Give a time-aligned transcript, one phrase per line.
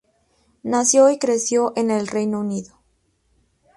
[0.63, 2.73] Nació y creció en el Reino Unido.